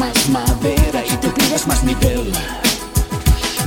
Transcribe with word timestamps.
más 0.00 0.30
madera 0.30 1.04
y 1.04 1.14
tú 1.16 1.28
pides 1.34 1.66
más 1.66 1.84
nivel. 1.84 2.32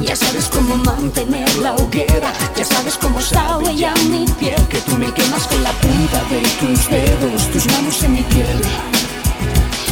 Ya 0.01 0.15
sabes 0.15 0.49
cómo 0.51 0.75
mantener 0.77 1.47
la 1.57 1.75
hoguera, 1.75 2.33
ya 2.57 2.65
sabes 2.65 2.97
cómo 2.97 3.21
sabe 3.21 3.75
ya 3.75 3.93
mi 4.09 4.25
piel, 4.39 4.61
que 4.67 4.79
tú 4.81 4.97
me 4.97 5.13
quemas 5.13 5.45
con 5.47 5.61
la 5.63 5.71
punta 5.73 6.19
de 6.31 6.41
tus 6.59 6.89
dedos, 6.89 7.51
tus 7.51 7.65
manos 7.67 8.03
en 8.03 8.13
mi 8.13 8.23
piel. 8.23 8.59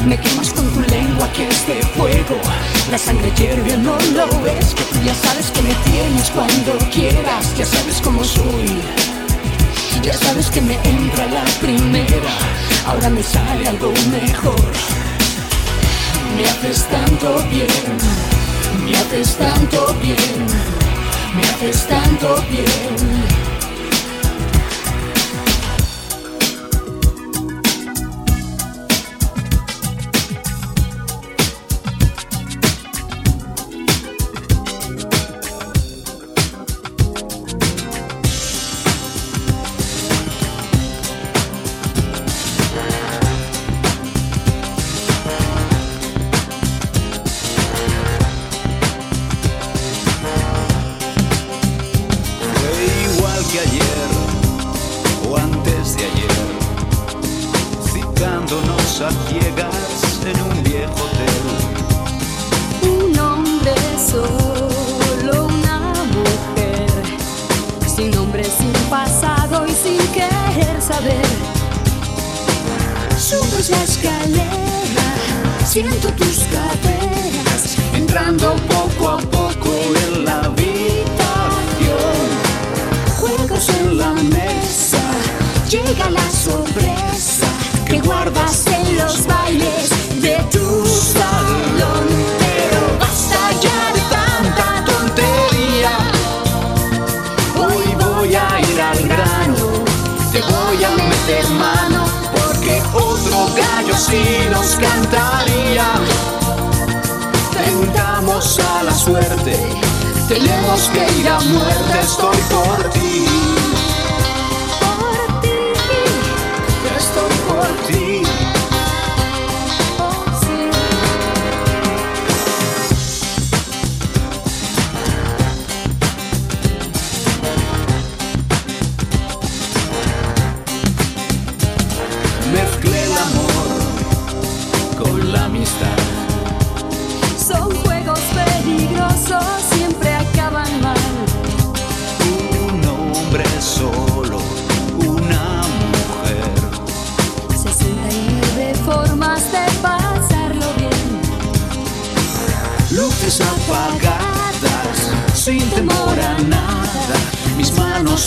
Me 0.08 0.20
quemas 0.20 0.50
con 0.52 0.68
tu 0.74 0.82
lengua 0.96 1.32
que 1.32 1.48
es 1.48 1.68
de 1.68 1.80
fuego 1.96 2.38
La 2.90 2.98
sangre 2.98 3.32
hierve, 3.38 3.78
no 3.78 3.96
lo 4.16 4.28
ves 4.42 4.74
Que 4.74 4.84
tú 4.86 4.98
ya 5.06 5.14
sabes 5.14 5.52
que 5.52 5.62
me 5.62 5.76
tienes 5.86 6.32
cuando 6.32 6.72
quieras 6.92 7.56
Ya 7.56 7.68
sabes 7.68 8.02
cómo 8.02 8.24
soy 8.24 8.82
Ya 10.02 10.14
sabes 10.14 10.50
que 10.50 10.60
me 10.60 10.74
entra 10.86 11.28
la 11.28 11.44
primera 11.62 12.34
Ahora 12.88 13.12
me 13.12 13.22
sale 13.22 13.68
algo 13.68 13.94
mejor 14.10 15.01
me 16.36 16.44
haces 16.46 16.88
tanto 16.88 17.44
bien, 17.50 17.68
me 18.86 18.96
haces 18.96 19.36
tanto 19.38 19.94
bien, 20.02 20.18
me 21.36 21.42
haces 21.42 21.88
tanto 21.88 22.44
bien. 22.50 23.31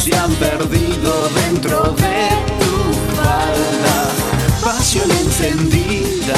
se 0.05 0.15
han 0.19 0.31
perdido 0.35 1.29
dentro 1.31 1.83
de 1.95 2.29
tu 2.61 3.17
falda. 3.17 3.97
Pasión 4.63 5.11
encendida, 5.11 6.37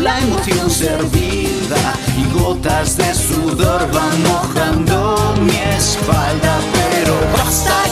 la 0.00 0.18
emoción 0.20 0.70
servida 0.70 1.76
y 2.16 2.38
gotas 2.38 2.96
de 2.96 3.14
sudor 3.14 3.86
van 3.92 4.22
mojando 4.22 5.34
mi 5.42 5.58
espalda, 5.76 6.58
pero 6.72 7.14
basta. 7.36 7.85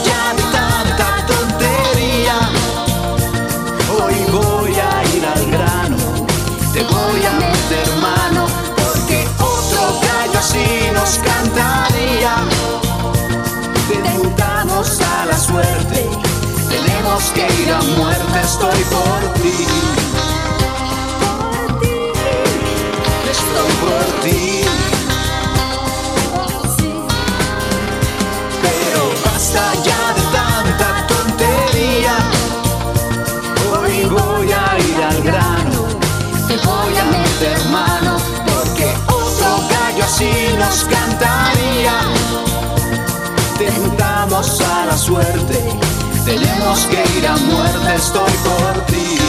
que 17.32 17.46
ir 17.62 17.72
a 17.72 17.80
muerte 17.96 18.40
estoy 18.42 18.84
por 18.84 19.34
ti. 19.34 19.66
Estoy 23.30 23.72
por 23.84 24.04
ti. 24.22 24.64
Pero 28.62 29.02
basta 29.24 29.62
ya 29.84 30.02
de 30.16 30.22
tanta 30.38 31.06
tontería. 31.06 32.16
Hoy 33.72 34.04
voy 34.04 34.52
a 34.52 34.78
ir 34.78 35.04
al 35.04 35.22
grano. 35.22 35.80
Te 36.48 36.56
voy 36.58 36.96
a 36.96 37.04
meter 37.04 37.64
mano. 37.70 38.16
Porque 38.46 38.92
otro 39.06 39.50
gallo 39.70 40.04
así 40.04 40.32
nos 40.58 40.84
cantaría. 40.84 41.96
Tentamos 43.58 44.60
a 44.60 44.86
la 44.86 44.96
suerte 44.96 45.83
tenemos 46.24 46.86
que 46.86 47.18
ir 47.18 47.26
a 47.26 47.36
muerte, 47.36 47.94
estoy 47.96 48.32
por 48.44 48.86
ti. 48.86 49.23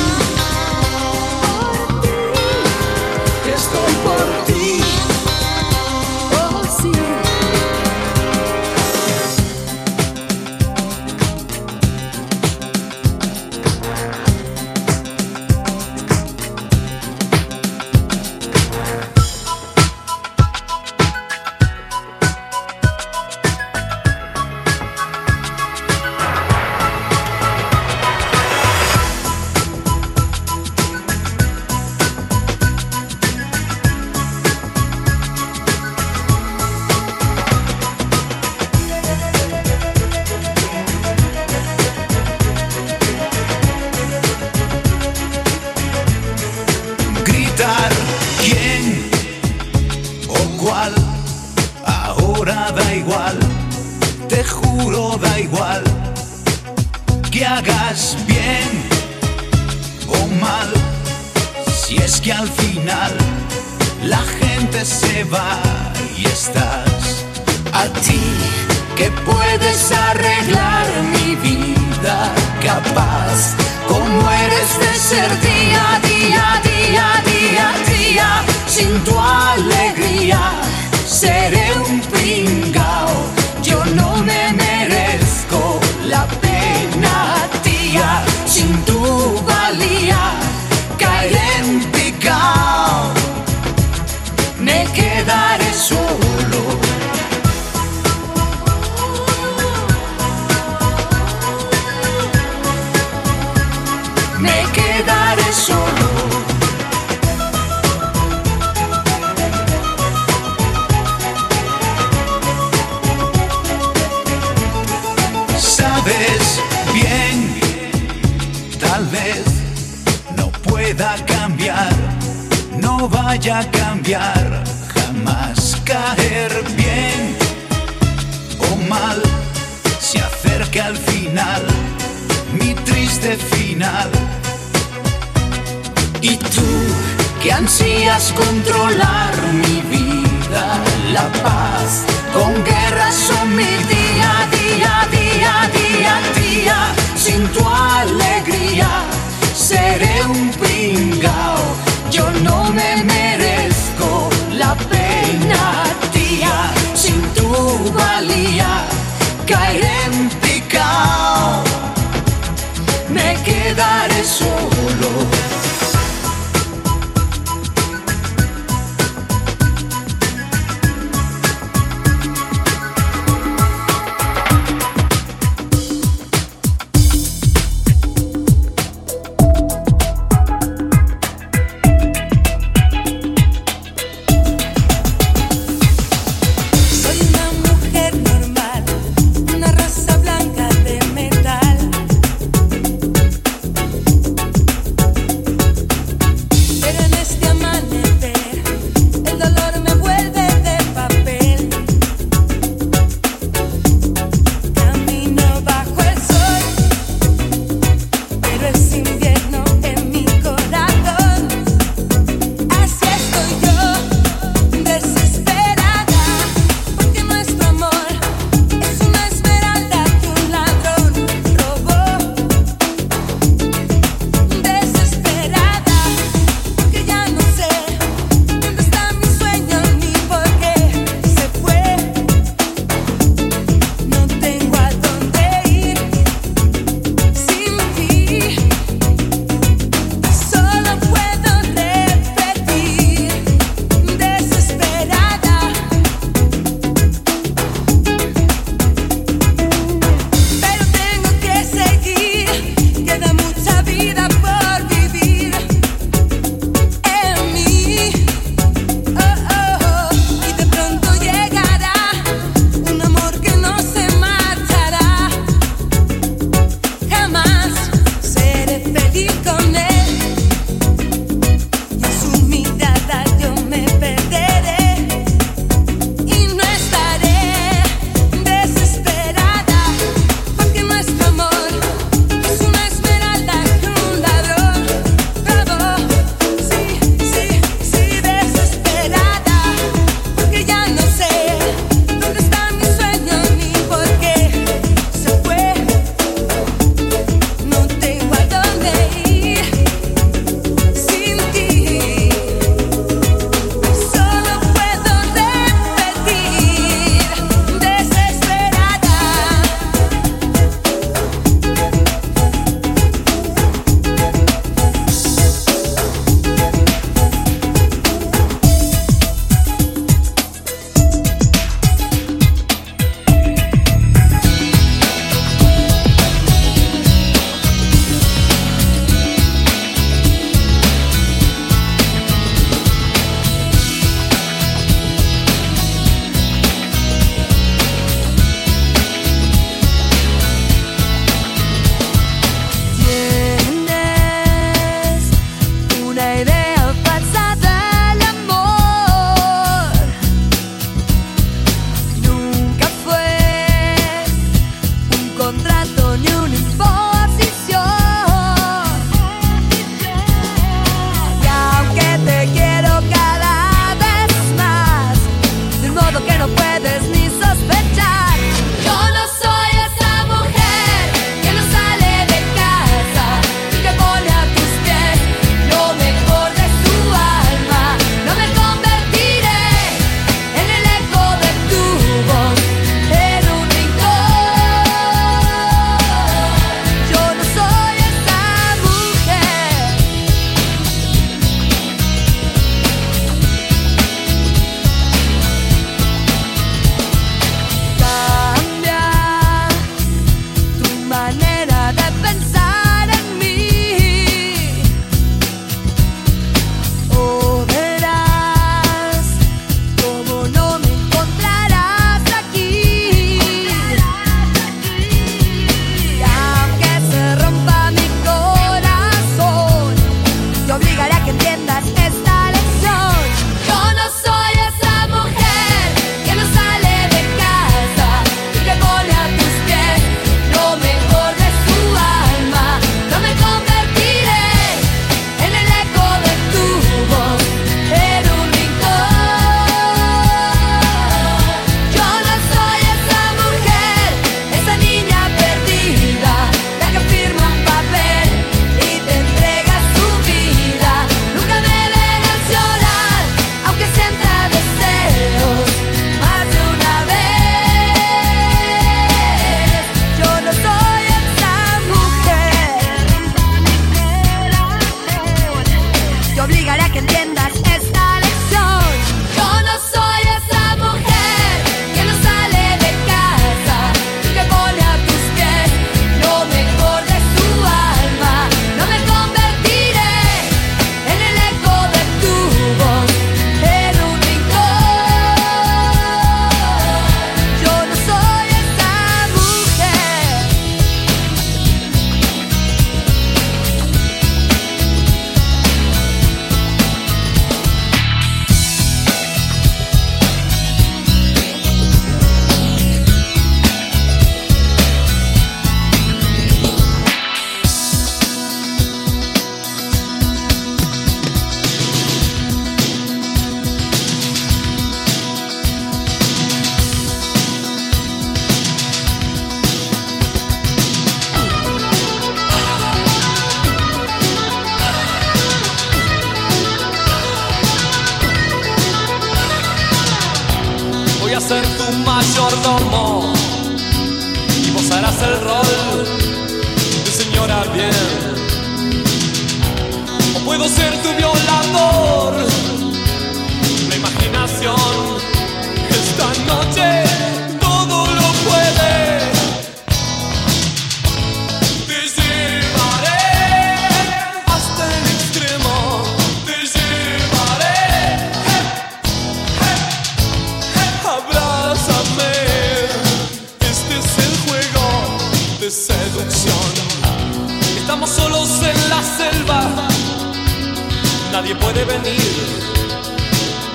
Nadie 571.32 571.56
puede 571.56 571.84
venir 571.86 572.22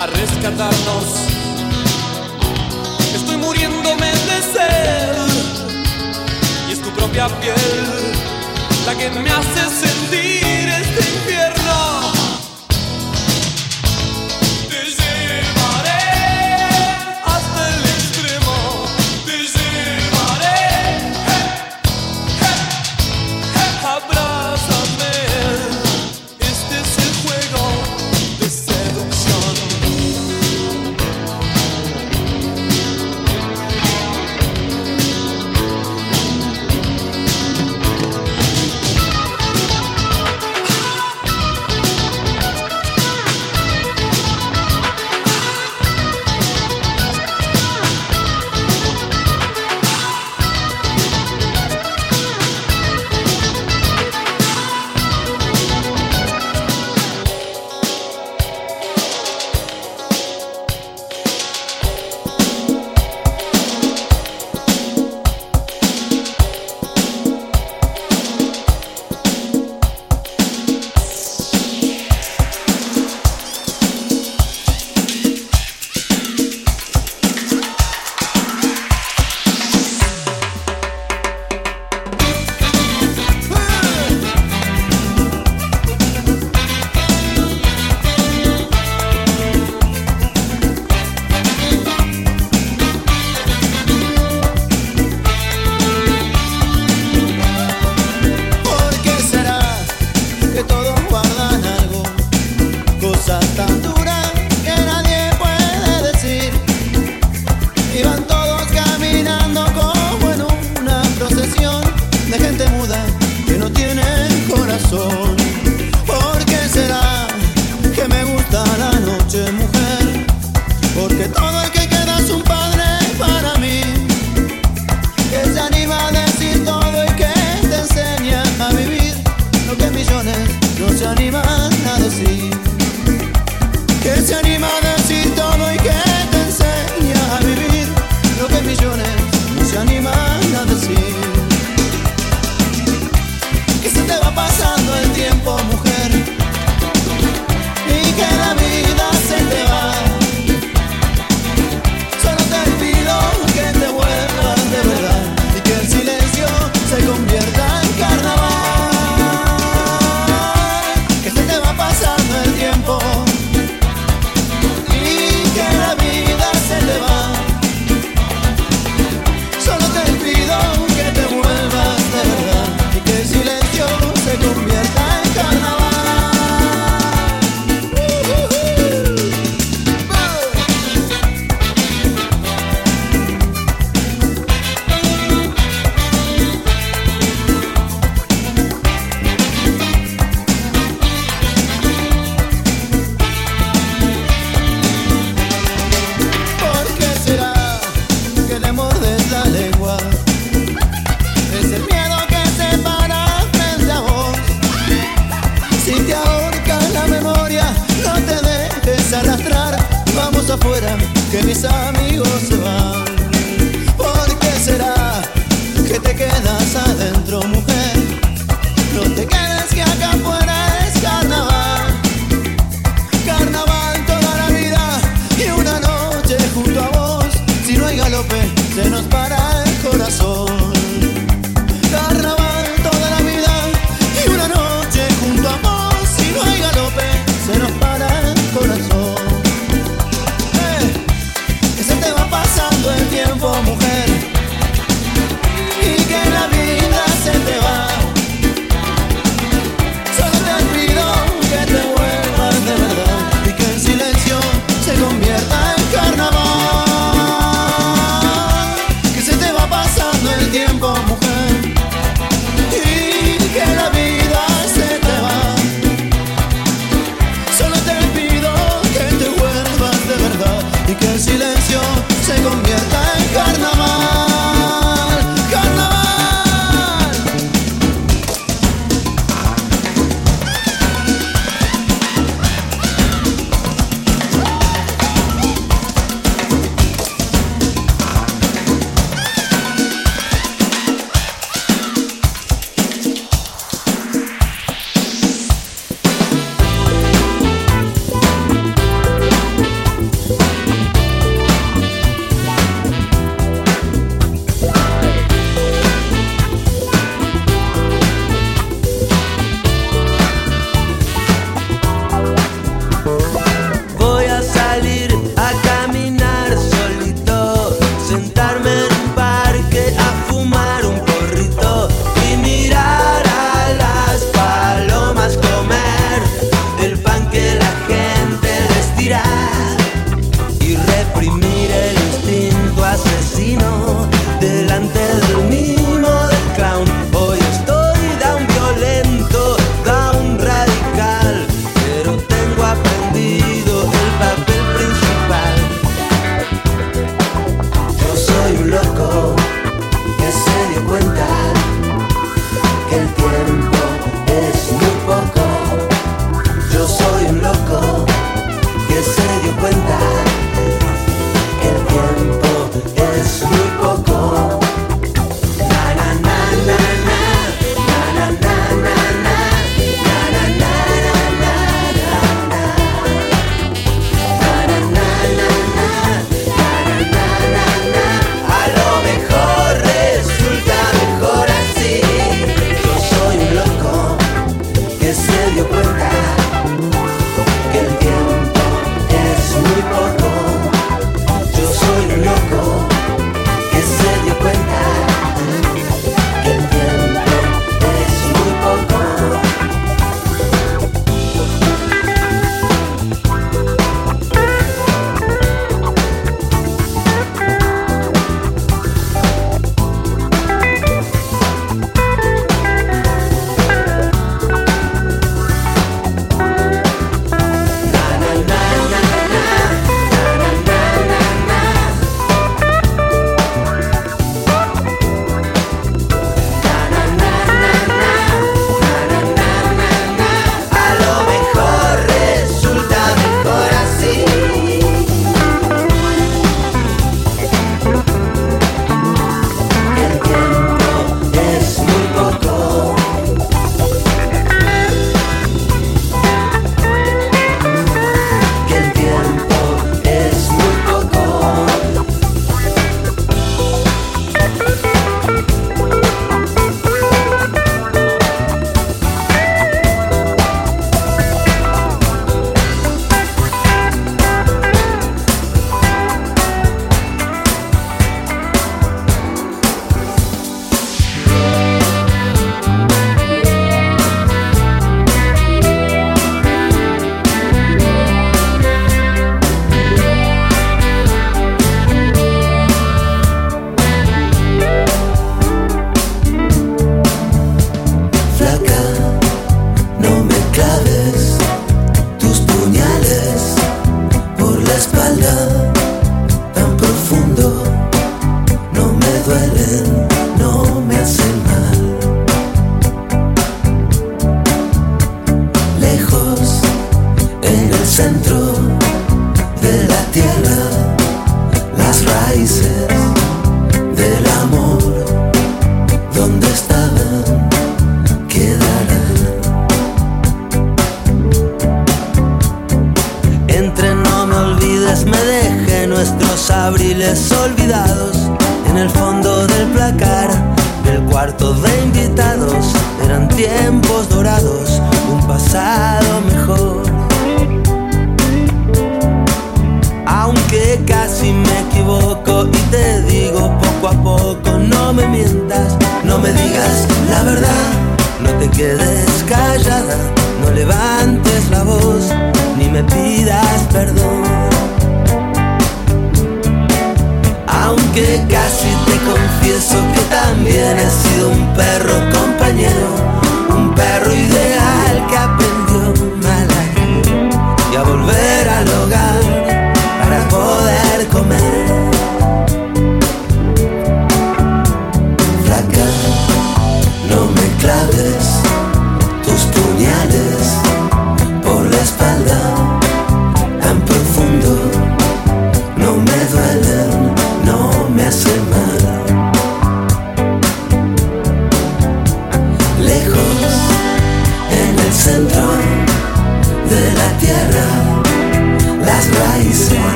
a 0.00 0.06
rescatarnos. 0.06 1.04
Estoy 3.14 3.36
muriéndome 3.36 4.06
de 4.06 4.42
sed 4.52 5.16
y 6.68 6.72
es 6.72 6.82
tu 6.82 6.90
propia 6.90 7.28
piel 7.40 7.54
la 8.86 8.94
que 8.96 9.10
me 9.10 9.30
hace 9.30 9.86
sentir 9.86 10.68
este 10.68 11.00
infierno. 11.16 11.39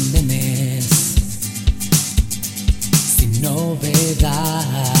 Fin 0.00 0.80
sin 3.16 3.42
novedad. 3.42 4.99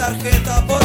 tarjeta 0.00 0.66
por 0.66 0.79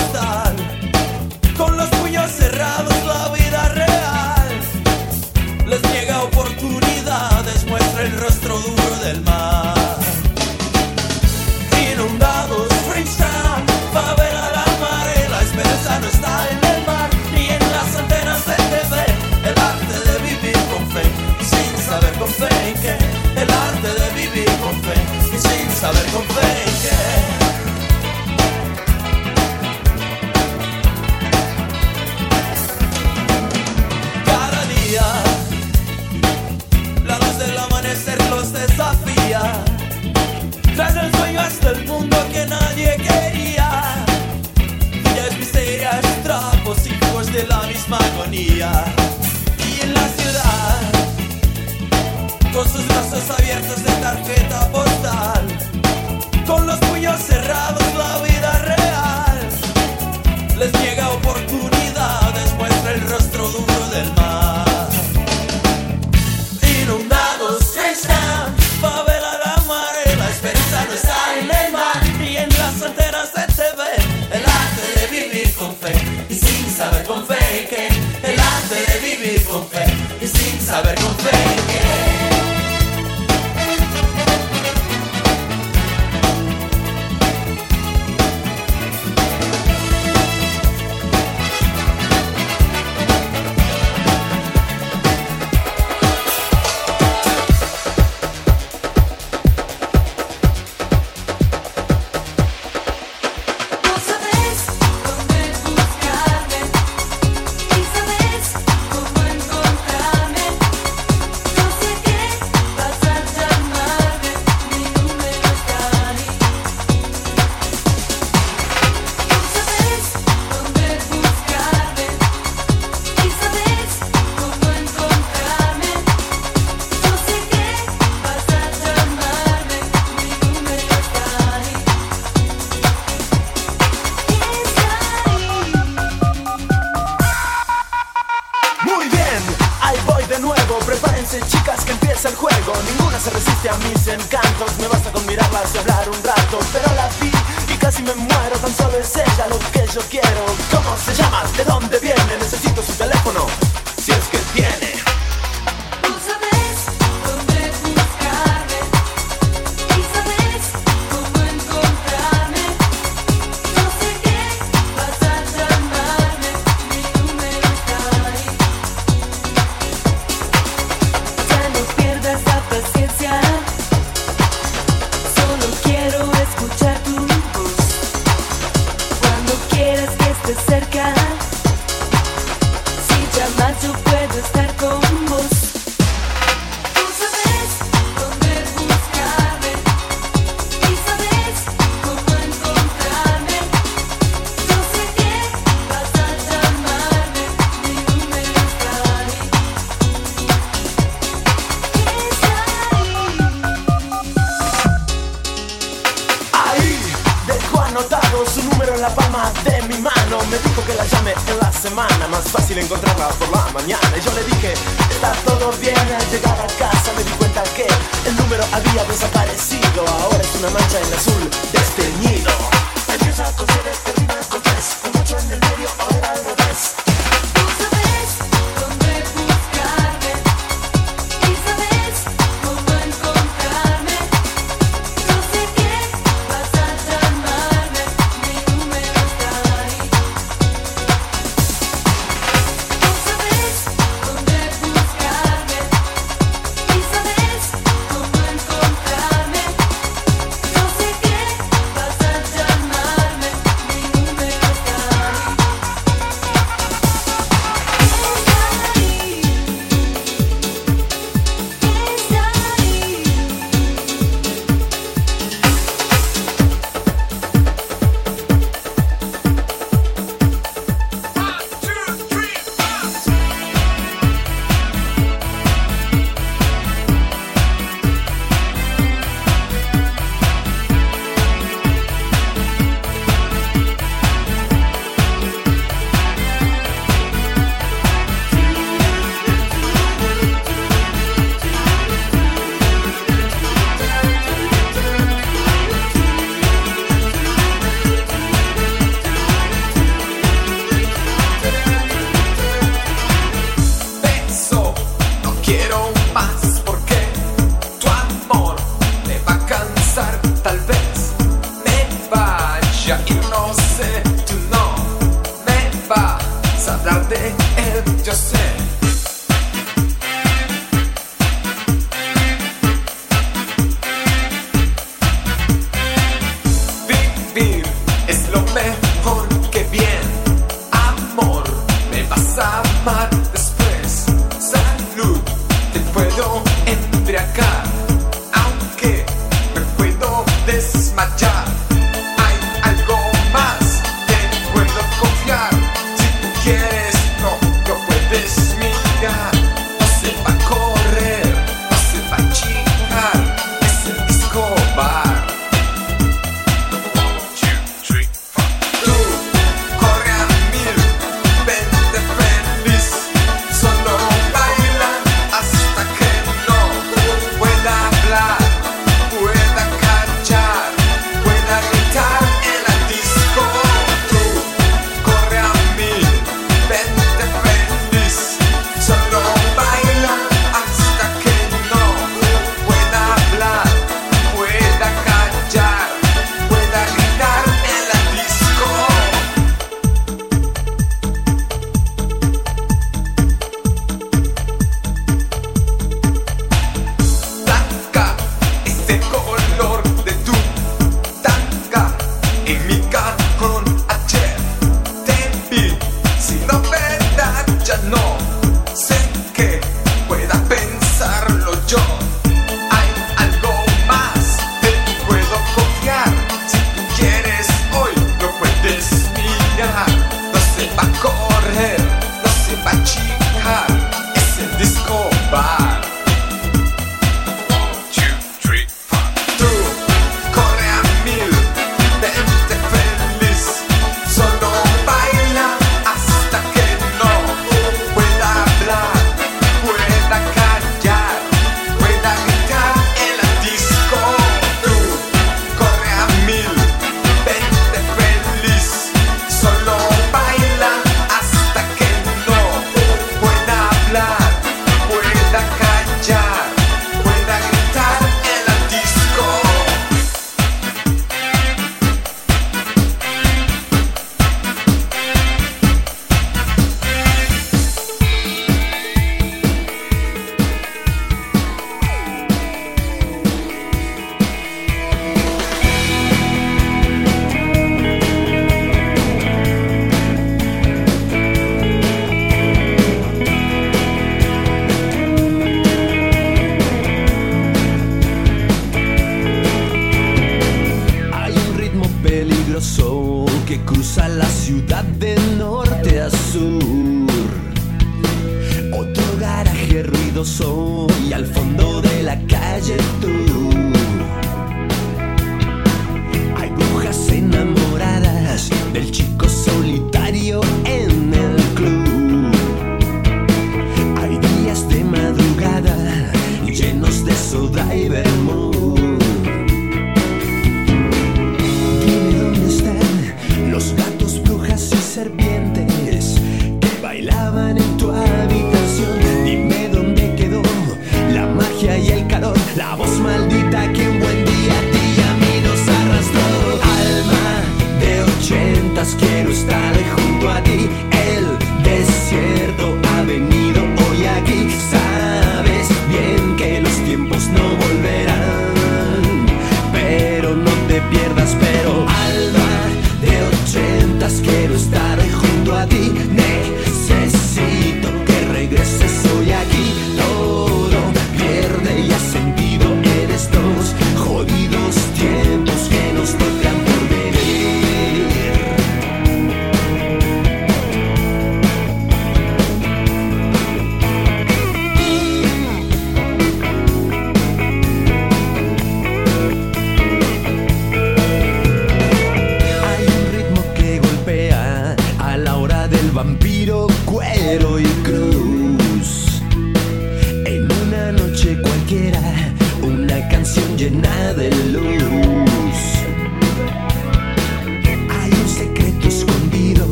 baby, 317.36 317.64
eh, 317.78 318.24
just 318.24 318.50
say. 318.52 319.25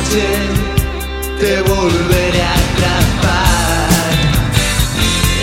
noche 0.00 0.26
te 1.38 1.62
volveré 1.62 2.42
a 2.42 2.52
atrapar. 2.52 4.12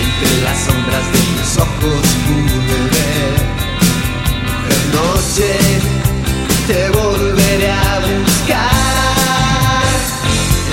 Entre 0.03 0.41
las 0.43 0.57
sombras 0.65 1.05
de 1.13 1.19
tus 1.19 1.57
ojos 1.57 2.05
pude 2.25 2.79
ver. 2.95 3.37
Mujer 4.45 4.83
noche 4.93 5.49
te 6.67 6.89
volveré 6.89 7.71
a 7.71 7.99
buscar. 7.99 8.63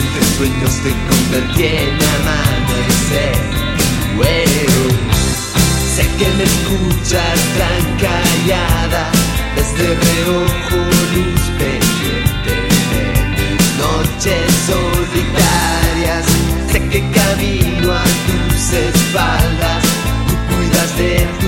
Entre 0.01 0.23
sueños 0.37 0.75
te 0.83 0.91
convertí 1.09 1.65
en 1.65 1.95
amanecer. 2.15 3.37
Well, 4.17 4.91
sé 5.95 6.05
que 6.19 6.29
me 6.37 6.45
escuchas 6.45 7.39
tan 7.59 7.83
callada. 7.99 9.11
Desde 9.57 9.95
reojo 9.95 10.77
luz 11.15 11.54
noches 14.25 14.55
solitarias. 14.67 16.25
Sé 16.73 16.89
que 16.89 17.01
camino 17.11 17.93
a 17.93 18.05
tus 18.05 18.73
espaldas, 18.73 19.85
tú 20.27 20.55
cuidas 20.55 20.97
de 20.97 21.27
mí. 21.39 21.44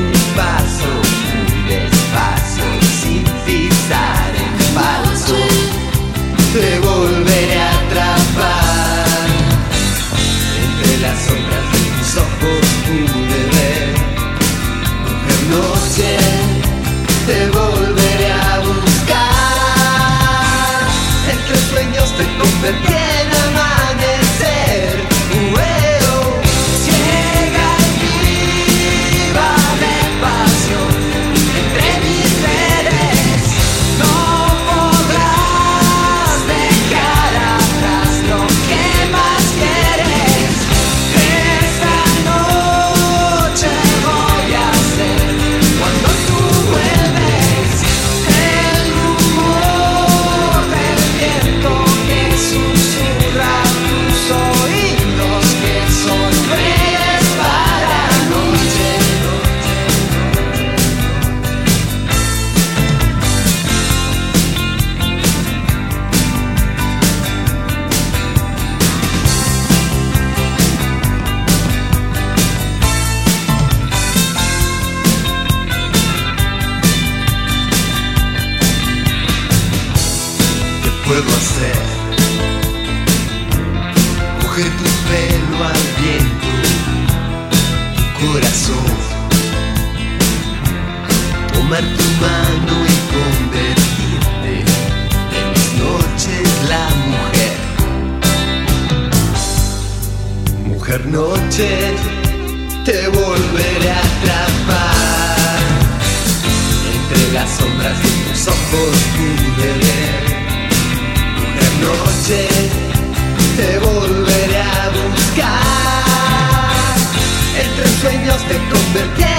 sueños 118.07 118.41
te 118.47 118.57
convertí. 118.71 119.36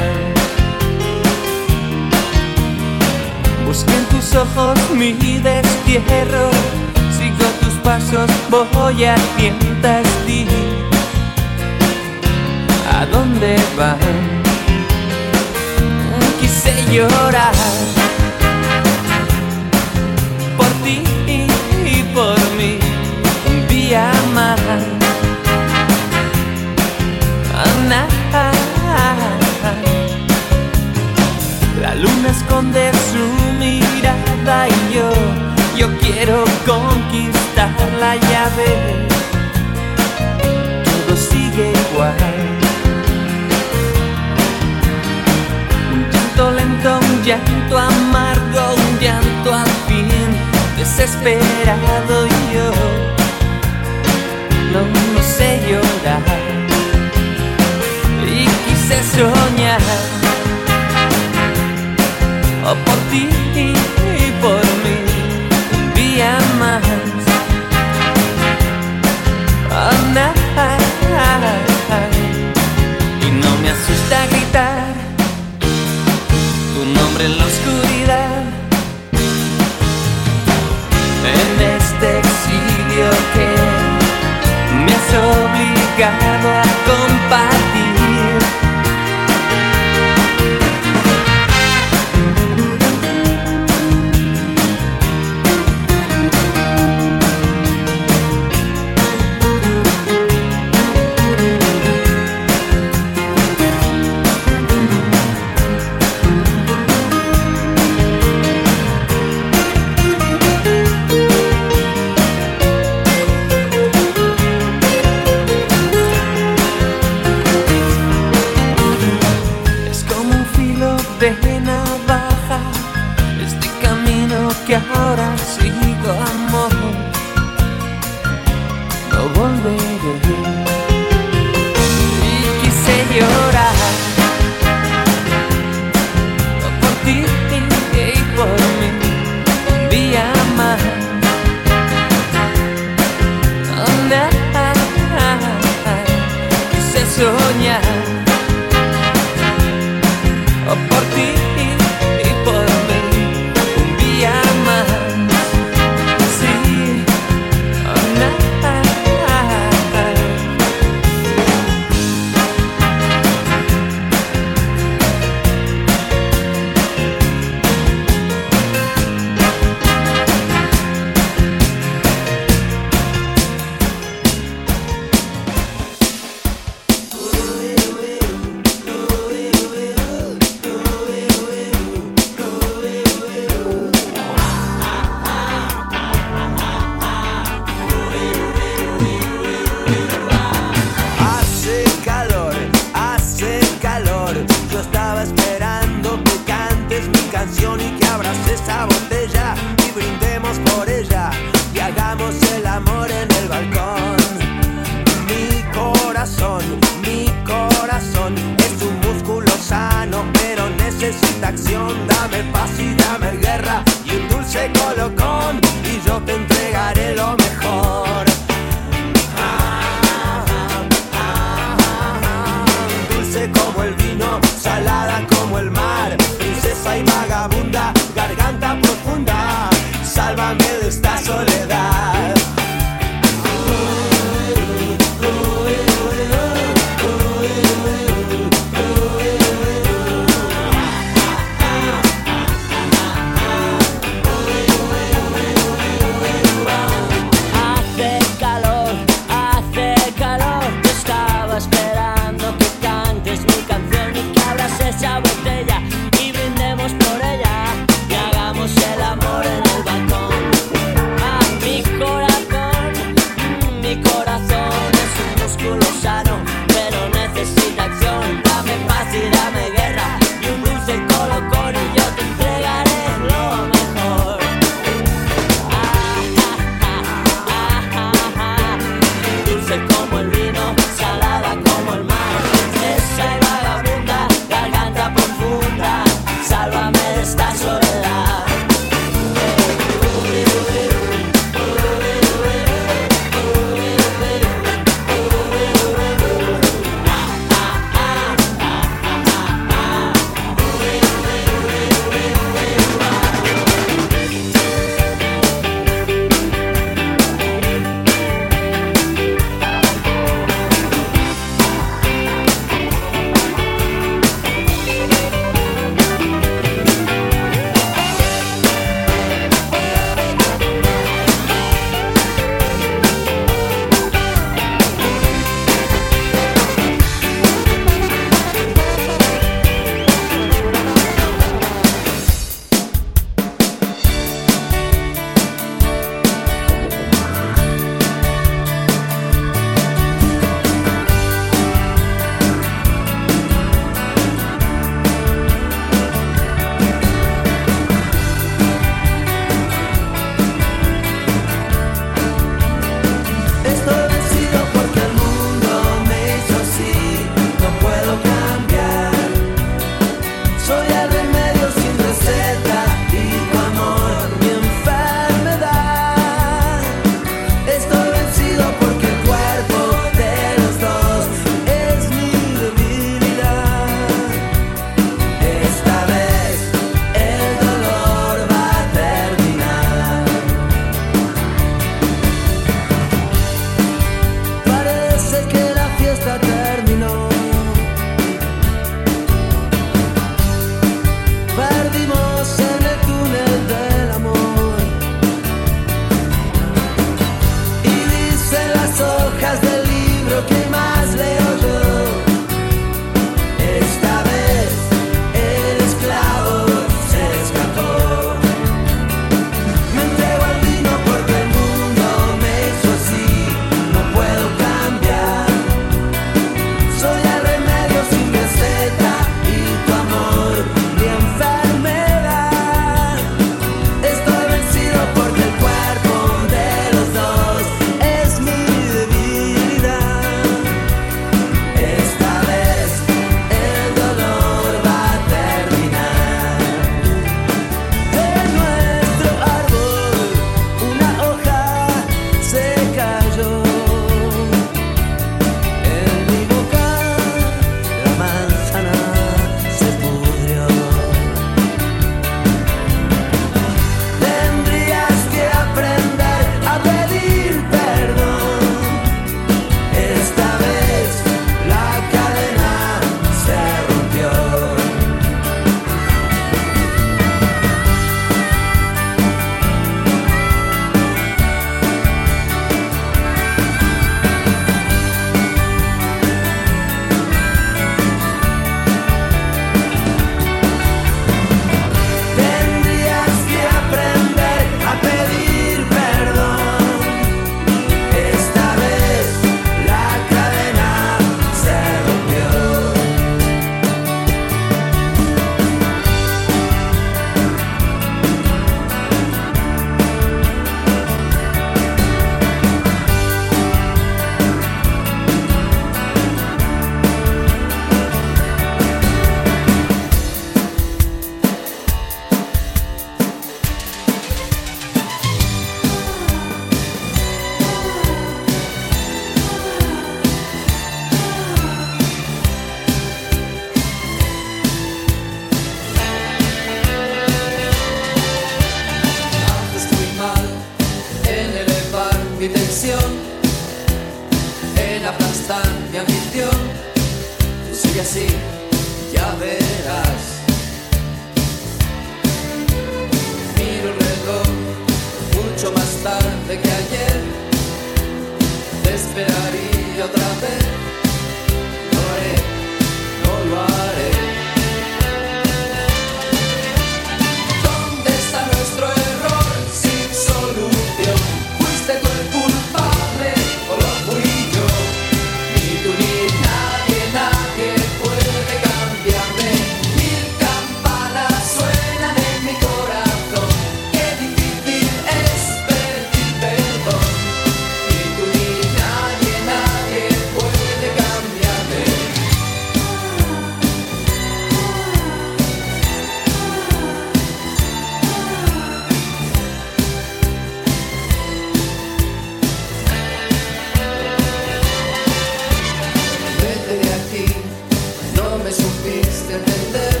supiste 598.84 599.34
entender. 599.34 600.00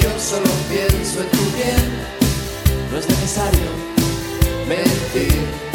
Yo 0.00 0.20
solo 0.20 0.48
pienso 0.68 1.20
en 1.20 1.28
tu 1.30 1.56
bien, 1.56 1.90
no 2.92 2.98
es 2.98 3.08
necesario 3.08 3.70
mentir. 4.68 5.67